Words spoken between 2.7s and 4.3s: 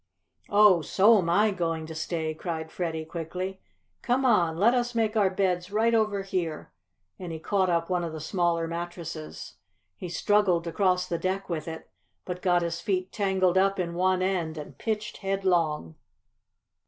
Freddie quickly. "Come